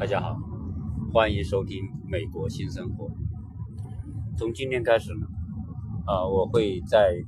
[0.00, 0.34] 大家好，
[1.12, 3.06] 欢迎收听《美国新生活》。
[4.38, 5.26] 从今天开始呢，
[6.06, 7.22] 啊，我会在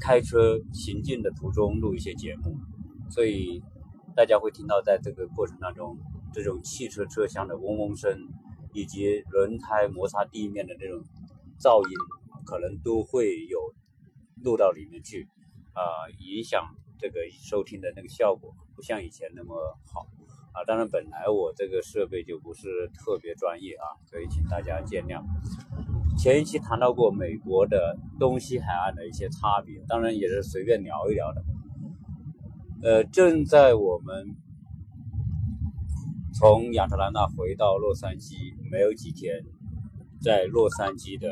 [0.00, 2.56] 开车行进的途中录一些节目，
[3.08, 3.62] 所以
[4.16, 5.96] 大家会听到在这个过程当中，
[6.32, 8.18] 这种汽车车厢的嗡嗡声，
[8.72, 11.00] 以及轮胎摩擦地面的那种
[11.60, 11.94] 噪音，
[12.44, 13.72] 可能都会有
[14.42, 15.28] 录到里面去，
[15.74, 19.54] 啊，影响这个收听的那个效果，不像以前那么
[19.86, 20.08] 好。
[20.52, 25.22] 啊，当然，本来我这个设备就不是特别专业啊，所以请大家见谅。
[26.18, 31.42] 前一期谈到过美国的东西海岸的一些差别，当然也是随便聊一聊的。
[32.82, 34.36] 呃，正在我们
[36.34, 39.42] 从亚特兰大回到洛杉矶没有几天，
[40.20, 41.28] 在洛杉矶的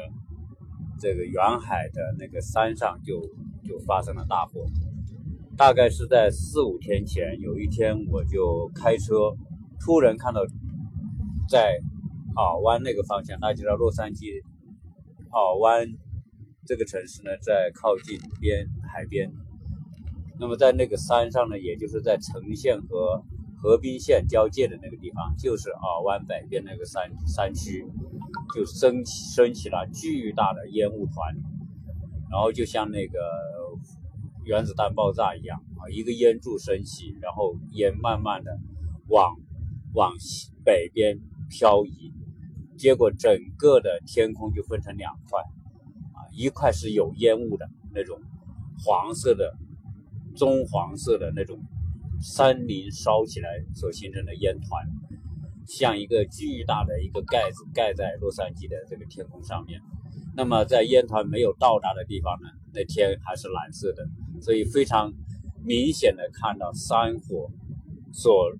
[0.98, 3.20] 这个远海的那个山上就
[3.62, 4.64] 就发生了大火。
[5.60, 9.36] 大概是在四五天前，有一天我就开车，
[9.78, 10.40] 突然看到
[11.50, 11.78] 在
[12.34, 14.42] 尔湾那个方向，大家知道洛杉矶
[15.30, 15.86] 尔湾
[16.64, 19.30] 这个城市呢，在靠近边海边。
[20.38, 23.22] 那么在那个山上呢，也就是在城县和
[23.60, 27.84] 河滨县交界的那个地方，就是尔湾北边那个山山区，
[28.54, 31.36] 就升起升起了巨大的烟雾团，
[32.30, 33.18] 然后就像那个。
[34.50, 38.58] 原子弹爆炸一样啊，一个烟柱升起，然后烟慢慢的
[39.06, 39.36] 往
[39.94, 42.12] 往西北边漂移，
[42.76, 45.40] 结果整个的天空就分成两块
[46.14, 48.18] 啊，一块是有烟雾的那种
[48.84, 49.56] 黄色的
[50.34, 51.56] 棕黄色的那种
[52.20, 54.84] 山林烧起来所形成的烟团，
[55.64, 59.80] 像一个巨大的一个盖子盖在洛杉矶的这个天空上面。
[60.36, 64.06] 那么在烟团没有到达的地方呢，那天还是蓝色的。
[64.40, 65.12] 所以非常
[65.64, 67.50] 明显的看到山火
[68.12, 68.50] 所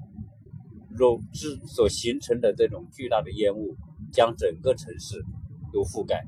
[0.91, 3.77] 融之所形成的这种巨大的烟雾，
[4.13, 5.25] 将整个城市
[5.73, 6.23] 都覆盖。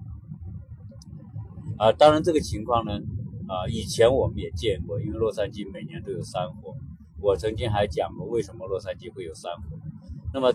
[1.77, 2.93] 啊，当然这个情况呢，
[3.49, 6.75] 啊，以前我们也见过，因为洛杉矶每年都有山火。
[7.21, 9.79] 我曾经还讲过为什么洛杉矶会有山火。
[10.33, 10.53] 那么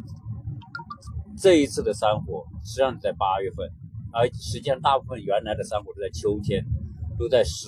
[1.37, 3.69] 这一次的山火实际上在八月份，
[4.17, 6.65] 而实际上大部分原来的山火都在秋天。
[7.19, 7.65] 都在十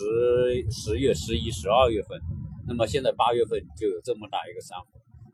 [0.69, 2.21] 十月、十一、十二月份，
[2.67, 4.85] 那么现在八月份就有这么大一个山火，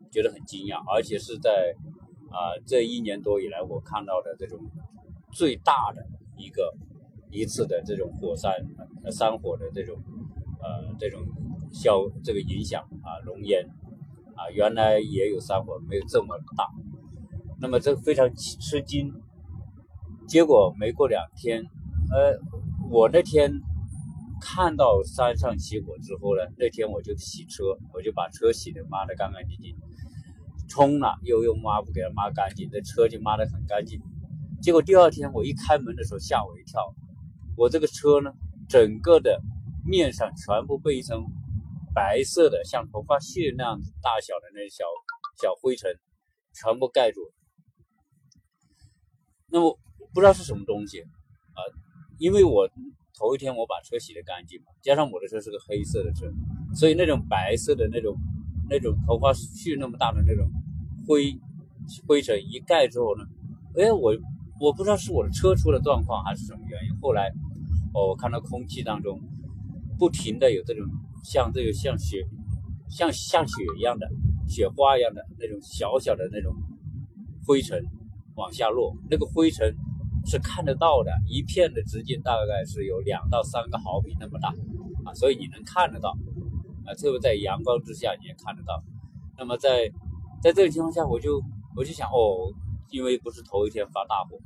[0.10, 1.76] 觉得很惊讶，而且是在
[2.32, 4.58] 啊这一年多以来我看到的这种
[5.34, 6.02] 最大的
[6.38, 6.74] 一个
[7.30, 8.54] 一次的这种火山
[9.12, 9.98] 山火的这种
[10.64, 11.22] 呃这种
[11.74, 13.68] 消这个影响啊熔烟
[14.34, 16.70] 啊原来也有山火没有这么大，
[17.60, 19.14] 那么这非常吃惊，
[20.28, 21.64] 结果没过两天，
[22.12, 22.38] 呃
[22.90, 23.52] 我那天。
[24.42, 27.64] 看到山上起火之后呢，那天我就洗车，
[27.94, 29.76] 我就把车洗的抹得干干净净，
[30.68, 34.00] 冲了又用抹布给它抹干净，这车就抹得很干净。
[34.62, 36.80] 结果第二天我一开门的时候吓我一跳，
[37.58, 38.32] 我这个车呢，
[38.70, 39.42] 整个的
[39.84, 41.26] 面上全部被一层
[41.96, 44.84] 白色的像头发屑那样子大小的那小
[45.42, 45.90] 小灰尘
[46.54, 47.22] 全部盖住。
[49.48, 49.80] 那么
[50.16, 51.60] 不知道是什么东西啊，
[52.18, 52.68] 因为我。
[53.18, 56.30] 头一天我把车洗得干净嘛，加上我的车是个黑色的车，
[56.74, 58.14] 所以那种白色的那种
[58.70, 60.46] 那种头发絮那么大的那种
[61.08, 61.34] 灰
[62.06, 63.24] 灰尘一盖之后呢，
[63.78, 64.14] 哎，我
[64.60, 67.00] 我不知道是我的车出了状况还是什么原因。
[67.00, 67.32] 后来，
[67.94, 69.18] 我看到空气当中
[69.98, 70.86] 不停的有这种
[71.24, 72.22] 像这个像雪
[72.90, 74.06] 像像雪一样的
[74.46, 76.54] 雪花一样的那种小小的那种
[77.48, 77.82] 灰尘
[78.36, 79.74] 往下落，那个灰尘。
[80.26, 84.50] 是看得到的，一片的直径大概是有两到三个毫米那么大
[85.06, 86.10] 啊，所以你能看得到
[86.86, 88.84] 啊，特别在阳光之下你也看得到。
[89.38, 89.88] 那么在
[90.42, 91.42] 在这个情况下，我就
[91.76, 92.52] 我就想哦，
[92.90, 94.38] 因为不是头一天发大火，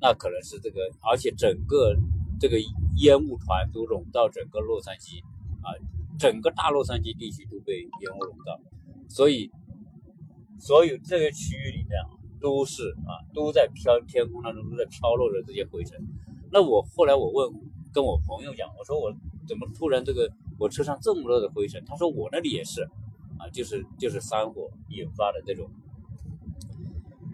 [0.00, 1.94] 那可能是这个，而且整个
[2.40, 2.58] 这个
[2.96, 5.22] 烟雾团都笼罩整个洛杉矶
[5.62, 5.70] 啊，
[6.18, 8.60] 整个大洛杉矶地区都被烟雾笼罩，
[9.08, 9.50] 所以
[10.58, 12.17] 所有这个区域里面啊。
[12.40, 15.98] 都是啊，都在飘天空当中都在飘落着这些灰尘。
[16.50, 17.52] 那我后来我问
[17.92, 19.12] 跟我朋友讲，我说我
[19.46, 21.82] 怎么突然这个我车上这么多的灰尘？
[21.84, 22.82] 他说我那里也是
[23.38, 25.70] 啊，就是就是山火引发的这种。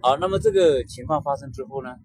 [0.03, 1.97] 好，那么这个情况发生之后呢，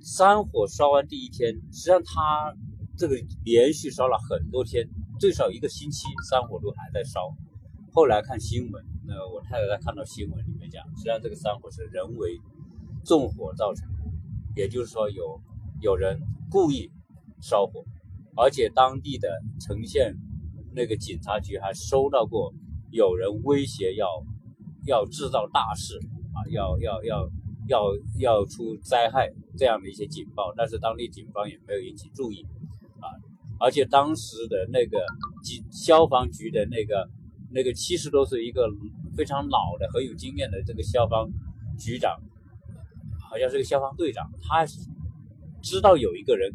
[0.00, 2.54] 山火烧完第一天，实际上它
[2.96, 4.88] 这个连续烧了很多天，
[5.18, 7.34] 最少一个星期，山火都还在烧。
[7.92, 8.84] 后来看新闻。
[9.08, 10.52] 呃，我太太看到新闻里
[10.96, 12.38] 实际上这个山火是人为
[13.04, 13.98] 纵火造成的，
[14.54, 15.40] 也就是说有
[15.80, 16.20] 有人
[16.50, 16.90] 故意
[17.40, 17.84] 烧火，
[18.36, 19.28] 而且当地的
[19.60, 20.14] 城县
[20.74, 22.52] 那个警察局还收到过
[22.90, 24.06] 有人威胁要
[24.86, 25.98] 要制造大事
[26.34, 27.28] 啊，要要要
[27.68, 27.82] 要
[28.18, 32.44] 要出灾害这样的一些警报，但是当地警方也没有引起注意
[33.00, 33.08] 啊，
[33.58, 34.98] 而且当时的那个
[35.42, 37.08] 警消防局的那个
[37.50, 38.68] 那个七十多岁一个
[39.16, 41.28] 非常老的很有经验的这个消防
[41.78, 42.18] 局长，
[43.28, 44.64] 好像是个消防队长，他
[45.62, 46.52] 知道有一个人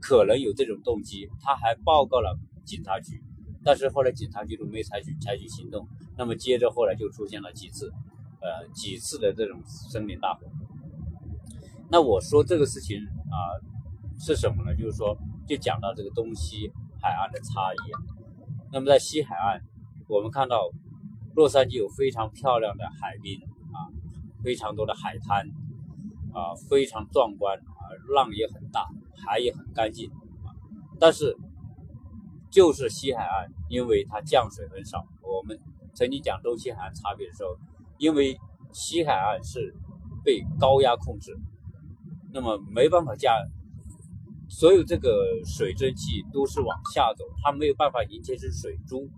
[0.00, 3.22] 可能有这种动机，他还报告了警察局。
[3.62, 7.92] 但是后来警察局都没采取采取行动，那么接着后来就出现了几次，
[8.40, 10.46] 呃几次的这种森林大火。
[11.90, 13.36] 那我说这个事情啊
[14.18, 14.74] 是什么呢？
[14.74, 15.14] 就是说
[15.46, 16.72] 就讲到这个东西
[17.02, 17.92] 海岸的差异。
[18.72, 19.60] 那么在西海岸，
[20.08, 20.70] 我们看到
[21.34, 23.38] 洛杉矶有非常漂亮的海滨
[23.72, 23.88] 啊，
[24.42, 25.46] 非常多的海滩
[26.32, 27.80] 啊，非常壮观啊，
[28.14, 28.86] 浪也很大，
[29.16, 30.10] 海也很干净
[30.44, 30.54] 啊，
[30.98, 31.36] 但是。
[32.52, 35.06] 就是西海岸，因为它降水很少。
[35.22, 35.56] 我们
[35.94, 37.56] 曾经讲东西海岸差别的时候，
[37.96, 38.36] 因为
[38.72, 39.72] 西海岸是
[40.24, 41.38] 被高压控制，
[42.32, 43.32] 那么没办法降，
[44.48, 49.08] 所有这个水蒸气都是往下走，它没有办法凝结成水珠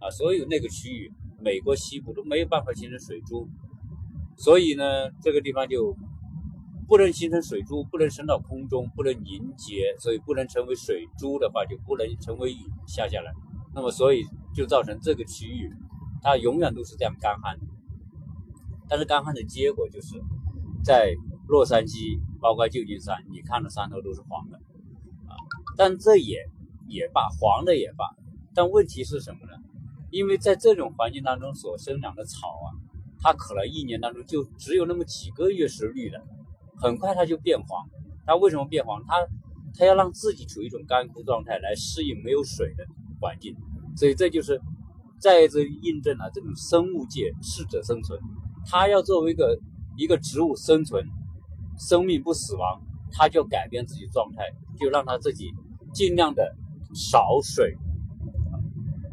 [0.00, 0.08] 啊。
[0.08, 3.48] 所有那个区域，美国西部都没有办法形成水珠，
[4.36, 5.96] 所以呢，这个地方就。
[6.90, 12.56] 不能形成水珠，不能升到空中，不能凝结，所以不能成为水珠的话，就不能成为雨
[12.86, 13.30] 下下来。
[13.74, 14.24] 那么，所以
[14.54, 15.70] 就造成这个区域，
[16.22, 17.58] 它永远都是这样干旱。
[18.88, 20.18] 但是干旱的结果就是，
[20.82, 21.14] 在
[21.46, 24.56] 洛杉矶，包括旧金山，你看的山头都是黄的
[25.26, 25.36] 啊。
[25.76, 26.48] 但这也
[26.86, 28.06] 也罢，黄的也罢。
[28.54, 29.58] 但问题是什么呢？
[30.10, 32.66] 因为在这种环境当中所生长的草啊，
[33.20, 36.20] 它可能一年当中就只有那么几个月是绿的。
[36.80, 37.88] 很快它就变黄，
[38.24, 39.02] 它为什么变黄？
[39.04, 39.16] 它
[39.76, 42.84] 它要让自己处于一种干枯状态来适应没有水的
[43.20, 43.54] 环境，
[43.96, 44.60] 所以这就是
[45.20, 48.18] 再一次印证了这种生物界适者生存。
[48.64, 49.58] 它要作为一个
[49.96, 51.04] 一个植物生存，
[51.78, 54.44] 生命不死亡，它就改变自己状态，
[54.78, 55.52] 就让它自己
[55.92, 56.54] 尽量的
[56.94, 57.76] 少水。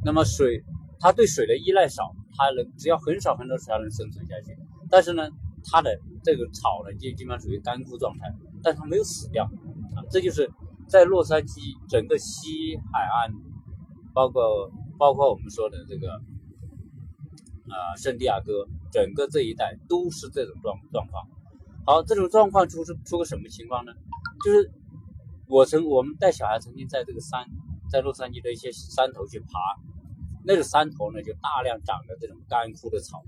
[0.03, 0.63] 那么水，
[1.05, 4.57] 它对水的依赖少，它能只要很少很少水才能生存下去。
[4.89, 5.29] 但是呢？
[5.67, 8.31] 它的这个草呢，就基本上属于干枯状态，
[8.61, 9.45] 但它没有死掉
[9.95, 10.05] 啊。
[10.11, 10.47] 这就是
[10.87, 11.59] 在洛杉矶
[11.89, 13.33] 整个西海岸，
[14.13, 16.13] 包括包括我们说的这个
[17.67, 21.27] 啊圣地亚哥，整个这一带都是这种状状况。
[21.83, 23.91] 好，这种状况出是出个什么情况呢？
[24.45, 24.71] 就是
[25.47, 27.43] 我曾我们带小孩曾经在这个山，
[27.89, 29.47] 在洛杉矶的一些山头去爬，
[30.45, 33.23] 那个山头呢就大量长着这种干枯的草。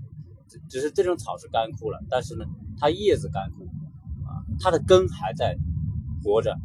[0.50, 2.46] 只只是这种草是干枯了，但是呢，
[2.78, 3.64] 它叶子干枯，
[4.26, 5.54] 啊，它的根还在
[6.24, 6.56] 活着。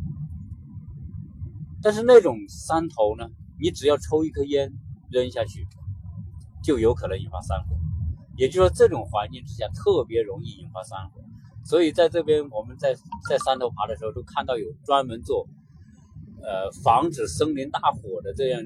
[1.81, 3.27] 但是那种山头呢，
[3.59, 4.71] 你只要抽一颗烟
[5.11, 5.67] 扔下去，
[6.63, 7.75] 就有可能引发山火。
[8.37, 11.21] 也就是说，这种环境之下特别容易引发山火。
[11.65, 12.95] 所以在这边，我们在
[13.29, 15.45] 在山头爬的时候，都看到有专门做，
[16.41, 18.61] 呃，防止森林大火的这样。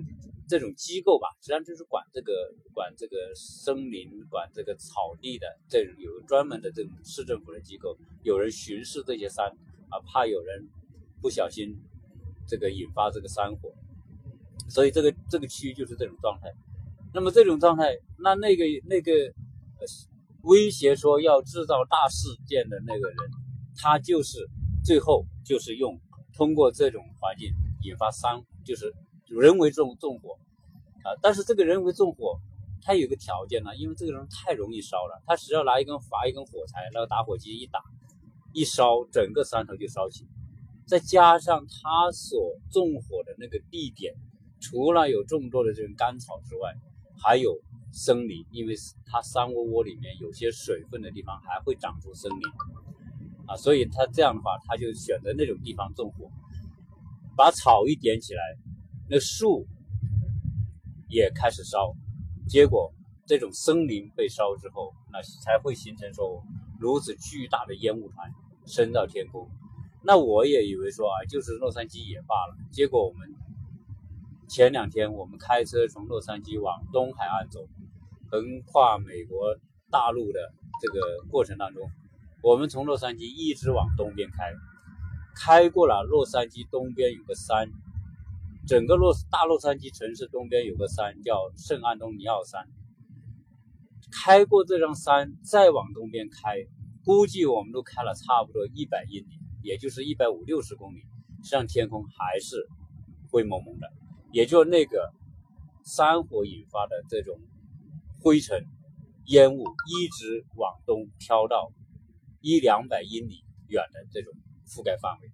[0.48, 2.32] 这种机构吧，实际上就是管这个
[2.74, 9.46] 管这个森林、管这个草地的，这种有专门的这种市政府的机构，有人巡视这些山
[9.90, 10.66] 啊，怕有人
[11.22, 11.78] 不小心
[12.48, 13.74] 这个引发这个山火，
[14.70, 16.50] 所以这个这个区域就是这种状态。
[17.14, 19.12] 那么这种状态，那那个那个
[20.44, 23.18] 威胁说要制造大事件的那个人，
[23.76, 24.48] 他就是
[24.84, 26.00] 最后就是用
[26.34, 27.52] 通过这种环境
[27.84, 28.94] 引发山，就是。
[29.30, 30.38] 人为纵纵火
[31.04, 32.40] 啊，但是这个人为纵火，
[32.82, 37.82] 他有个条件呢，因为这个人太容易烧了，他只要拿一根划一根火柴，那个打火机一打，
[38.54, 40.26] 一烧，整个山头就烧起。
[40.86, 44.14] 再加上他所纵火的那个地点，
[44.62, 46.74] 除了有众多的这种干草之外，
[47.22, 47.60] 还有
[47.92, 52.40] 森林，因为它山窝窝里面有些水分的地方还会长出森林
[53.48, 56.32] 啊，所以他这样的话，他就选择那种地方纵火，
[57.36, 58.42] 把草一点起来。
[59.10, 59.66] 那树
[61.08, 61.94] 也开始烧，
[62.46, 62.94] 结果
[63.26, 66.44] 这种森林被烧之后，那才会形成说
[66.78, 68.30] 如此巨大的烟雾团
[68.66, 69.50] 升到天空。
[70.04, 72.58] 那我也以为说啊，就是洛杉矶也罢了。
[72.70, 73.34] 结果我们
[74.50, 77.66] 前两天我们开车从洛杉矶往东海岸走，
[78.30, 79.58] 横跨美国
[79.90, 80.40] 大陆的
[80.82, 81.00] 这个
[81.30, 81.90] 过程当中，
[82.44, 84.54] 我们从洛杉矶一直往东边开，
[85.34, 87.72] 开过了洛杉矶东边有个山。
[88.68, 92.68] 整个洛大洛杉矶城市东边有个山叫圣安东尼奥山，
[94.12, 96.58] 开过这张山再往东边开，
[97.06, 101.00] 估计我们都开了差不多一百英里，也就是一百五六十公里，
[101.38, 102.68] 实际上天空还是
[103.32, 103.88] 灰蒙蒙的，
[104.34, 105.14] 也就那个
[105.86, 107.40] 山火引发的这种
[108.22, 108.66] 灰尘，
[109.28, 111.72] 烟雾一直往东飘到
[112.42, 114.34] 一两百英里远的这种
[114.68, 115.28] 覆盖范围。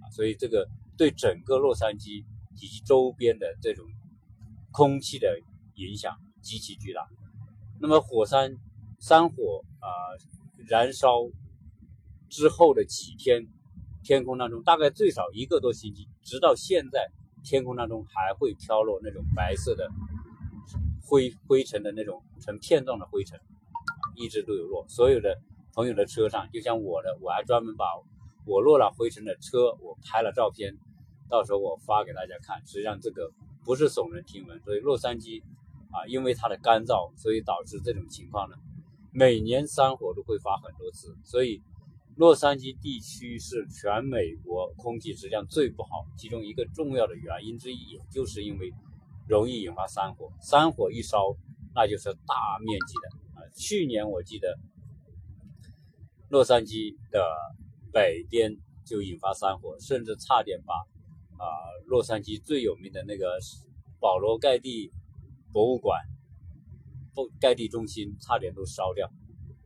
[0.00, 0.66] 啊，所以这个
[0.98, 2.24] 对整个洛杉矶
[2.56, 3.84] 以及周边的这种
[4.70, 5.38] 空气的
[5.74, 7.06] 影响极其巨大。
[7.80, 8.56] 那么火山
[9.00, 9.88] 山火啊
[10.68, 11.08] 燃烧
[12.28, 13.46] 之后的几天，
[14.02, 17.10] 天空当中大概最少一个多星期，直到现在，
[17.42, 19.88] 天空当中还会飘落那种白色的。
[21.04, 23.38] 灰灰尘的那种成片状的灰尘，
[24.14, 24.86] 一直都有落。
[24.88, 25.36] 所有的
[25.74, 27.84] 朋友的车上，就像我的，我还专门把
[28.46, 30.74] 我落了灰尘的车，我拍了照片，
[31.32, 32.60] 到时候我发给大家看。
[32.66, 33.32] 实际上这个
[33.64, 35.42] 不是耸人听闻，所以洛杉矶
[35.90, 38.56] 啊，因为它的干燥，所以导致这种情况呢，
[39.10, 41.16] 每年山火都会发很多次。
[41.24, 41.62] 所以
[42.16, 48.70] 洛杉矶地区是全美国空气质量最不好，其中一个重要的原因之一，也就是因为。
[49.28, 51.18] 容易引发山火，山火一烧，
[51.76, 53.46] 那就是大面积的啊。
[53.54, 54.58] 去年我记得，
[56.28, 57.24] 洛杉矶的
[57.92, 58.52] 北边
[58.84, 60.74] 就引发山火，甚至差点把
[61.42, 61.50] 啊
[61.86, 63.38] 洛杉矶最有名的那个
[63.98, 64.92] 保罗盖蒂
[65.52, 66.00] 博物馆、
[67.14, 69.08] 不盖蒂中心差点都烧掉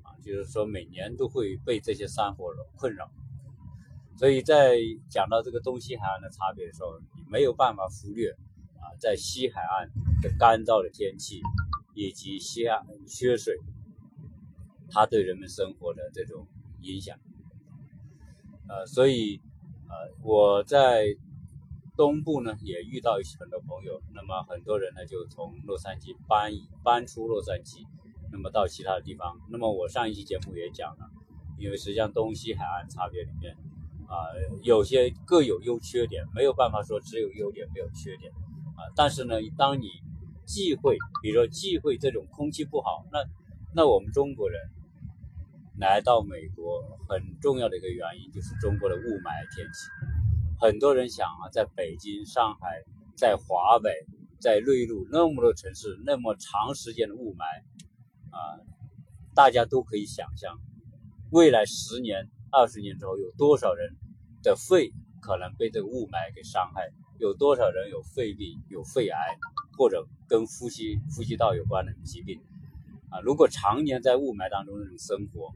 [0.03, 0.17] 啊。
[0.25, 3.11] 就是说，每年都会被这些山火困扰。
[4.19, 4.79] 所以在
[5.11, 8.31] 讲到这个东西海岸的差别的时候，你没有办法忽略
[8.81, 8.89] 啊。
[8.99, 9.91] 在西海岸
[10.23, 11.43] 的干燥的天气，
[11.95, 13.55] 以及西岸缺水，
[14.89, 16.47] 它对人们生活的这种
[16.81, 17.19] 影响，
[18.69, 19.39] 呃，所以
[19.89, 21.05] 呃，我在
[21.97, 26.53] 东部呢也遇到一些很多朋友，那么很多人呢就从洛杉矶搬
[26.85, 27.87] 搬出洛杉矶，
[28.31, 29.35] 那么到其他的地方。
[29.51, 31.11] 那么我上一期节目也讲了，
[31.59, 33.57] 因为实际上东西海岸差别里面
[34.07, 34.29] 啊，
[34.63, 38.31] 有些各有优缺点，没有办法说只有优点没有缺点。
[38.77, 39.89] 啊，但是呢，当你
[40.45, 43.25] 忌讳，比如说忌讳这种空气不好，那
[43.75, 44.61] 那我们中国人
[45.79, 50.16] 来到美国很重要的一个原因就是中国的雾霾天气。
[50.59, 52.83] 很多人想啊，在北京、上海、
[53.17, 53.91] 在华北、
[54.41, 57.45] 在内陆那么多城市，那么长时间的雾霾
[58.31, 58.61] 啊，
[59.35, 60.59] 大家都可以想象，
[61.31, 63.97] 未来十年、二十年之后，有多少人
[64.43, 66.91] 的肺可能被这个雾霾给伤害。
[67.19, 69.19] 有多少人有肺病、有肺癌，
[69.79, 72.39] 或者跟呼吸呼吸道有关的疾病
[73.09, 73.21] 啊？
[73.21, 75.55] 如果常年在雾霾当中那种生活，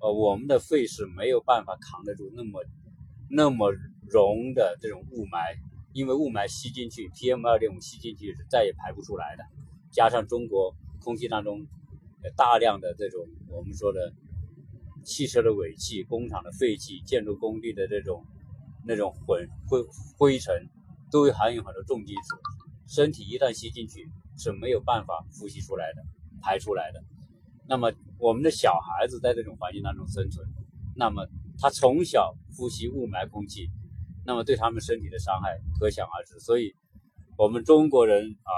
[0.00, 2.64] 呃，我们的肺是没有办法扛得住那么
[3.28, 3.72] 那么
[4.10, 5.56] 溶的这种雾霾，
[5.92, 9.44] 因为雾霾吸进去，PM 二点五吸进去是再也排不出来的。
[9.90, 11.66] 加上中国空气当中
[12.36, 14.12] 大量的这种我们说的
[15.04, 18.24] 汽车的尾气、工厂的废气、建筑工地的这种
[18.86, 19.82] 那种混灰
[20.18, 20.68] 灰尘。
[21.12, 22.36] 都会含有很多重金属，
[22.86, 26.04] 身体一旦吸进去是没有办法呼吸出来的、
[26.40, 27.02] 排出来的。
[27.66, 30.46] 那么我们的小孩子在这种环境当中生存，
[30.94, 31.26] 那么
[31.58, 33.68] 他从小呼吸雾霾空气，
[34.24, 36.38] 那么对他们身体的伤害可想而知。
[36.40, 36.74] 所以，
[37.36, 38.52] 我们中国人啊，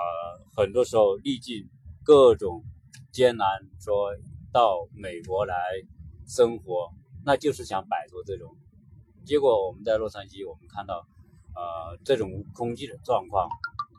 [0.56, 1.68] 很多时候历尽
[2.02, 2.64] 各种
[3.10, 3.46] 艰难，
[3.80, 4.14] 说
[4.52, 5.54] 到美国来
[6.26, 6.90] 生活，
[7.24, 8.56] 那就是想摆脱这种。
[9.24, 11.06] 结果我们在洛杉矶，我们看到。
[11.54, 13.46] 呃，这种空气的状况，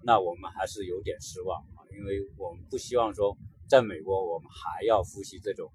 [0.03, 3.38] 那我们还是有点失望啊，因为我们不希望说，
[3.70, 5.72] 在美国我们还要呼吸这种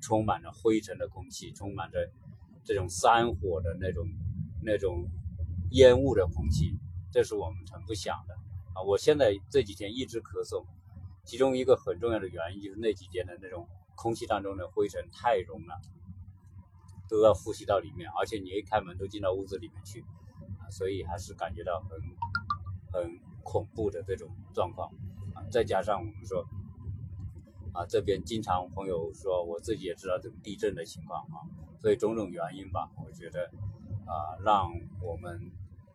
[0.00, 1.98] 充满了灰尘的空气，充满着
[2.64, 4.04] 这种山火的那种
[4.60, 5.08] 那种
[5.70, 6.78] 烟雾的空气，
[7.12, 8.34] 这是我们很不想的
[8.74, 8.82] 啊。
[8.82, 10.64] 我现在这几天一直咳嗽，
[11.24, 15.80] 其中一个很重要的原因就是那几天的那种空气当中的灰尘太浓了，
[17.08, 20.04] 都要呼吸到里面，而且你一开门都进到屋子里面去。
[20.70, 21.98] 所以还是感觉到很
[22.92, 24.88] 很恐怖的这种状况
[25.34, 26.46] 啊，再加上我们说
[27.72, 31.42] 啊，这边经常朋友说，我自己也知道这个地震的情况啊，
[31.82, 33.50] 所以种种原因吧，我觉得
[34.06, 34.70] 啊，让
[35.02, 35.50] 我们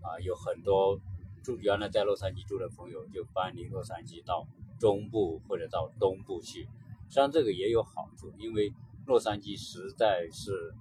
[0.06, 1.00] 啊有很多
[1.44, 4.48] 住原来在洛杉矶住的朋友就搬离洛杉矶到
[4.80, 8.72] 中部或者到东部去，实际上这个也有好处，因为
[9.06, 10.74] 洛杉矶实在是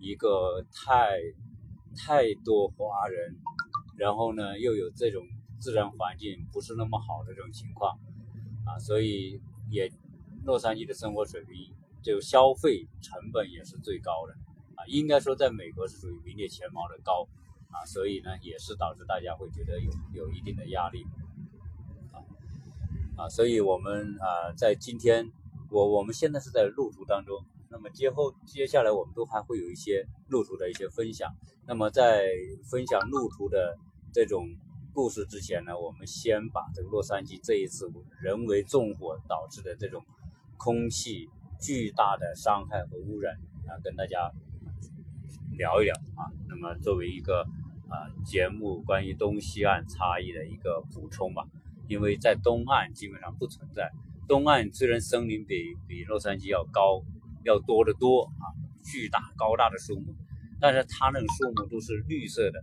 [0.00, 1.20] 一个太。
[1.92, 3.36] 太多华人，
[3.96, 5.26] 然后呢，又有这种
[5.58, 7.98] 自然环境不是那么好的这种情况，
[8.64, 9.90] 啊，所以也
[10.44, 14.32] 洛杉矶的生活水平就消费成本也是最高的，
[14.76, 17.26] 啊，应该说在美国是属于名列前茅的高，
[17.70, 21.04] 啊，所以呢，也是导致大家会觉得有有一定的压力，
[22.12, 22.18] 啊，
[23.16, 25.30] 啊，所以我们啊，在今天
[25.70, 27.44] 我我们现在是在路途当中。
[27.72, 31.32] 那么接后接下来我们都还会有一些路途的一些分享。
[31.68, 32.26] 那么在
[32.68, 33.78] 分享路途的
[34.12, 34.44] 这种
[34.92, 37.88] 故事之前呢，我们先把这个洛杉矶这一次
[38.20, 40.04] 人为纵火导致的这种
[40.56, 41.28] 空气
[41.60, 43.36] 巨大的伤害和污染
[43.68, 44.32] 啊，跟大家
[45.56, 46.26] 聊一聊啊。
[46.48, 47.46] 那么作为一个
[47.90, 51.44] 啊节目关于东西岸差异的一个补充吧，
[51.88, 53.90] 因为在东岸基本上不存在。
[54.28, 57.02] 东岸虽然森林比比洛杉矶要高
[57.44, 58.46] 要多得多啊，
[58.84, 60.14] 巨大高大的树木，
[60.60, 62.60] 但是它那个树木都是绿色的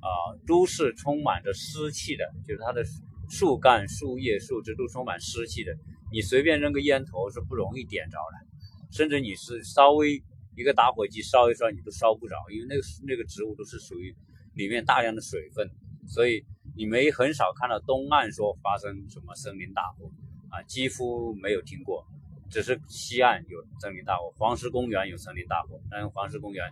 [0.00, 0.06] 啊，
[0.46, 2.84] 都是充满着湿气的，就是它的
[3.28, 5.74] 树干、树叶、树枝都充满湿气的。
[6.12, 10.22] 你随便扔个烟头是不容易点着的，甚至你是稍微
[10.54, 14.14] 一个打火机烧一烧你都烧不着，因为那个那个植物都是属于
[14.56, 15.70] 里面大量的水分，
[16.06, 16.44] 所以
[16.74, 20.10] 你没很少看到东岸说发生什么森林大火
[20.50, 22.04] 啊，几乎没有听过，
[22.50, 26.64] 只是西岸有森林大火，黄石公园有森林大火，但是黄石公园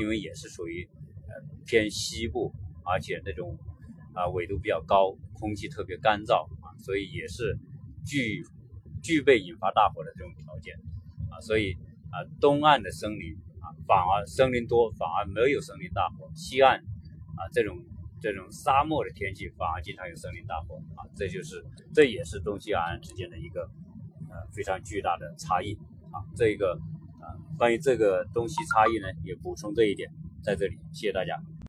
[0.00, 0.88] 因为也是属于
[1.28, 1.34] 呃
[1.66, 2.50] 偏西部，
[2.84, 3.58] 而且那种
[4.14, 7.58] 啊纬度比较高，空气特别干燥啊，所以也是
[8.06, 8.42] 具。
[9.02, 10.76] 具备引发大火的这种条件
[11.28, 11.72] 啊，所以
[12.12, 16.84] 啊，东岸的森林啊，反而森林多，反而没有森林大火；西岸
[17.36, 17.78] 啊，这种
[18.20, 21.06] 这种沙漠的天气，反而经常有森林大火啊。
[21.14, 23.62] 这就是这也是东西岸之间的一个
[24.30, 25.74] 呃非常巨大的差异
[26.10, 26.24] 啊。
[26.36, 26.78] 这一个
[27.20, 30.10] 啊，关于这个东西差异呢，也补充这一点
[30.42, 31.40] 在这里，谢谢大家。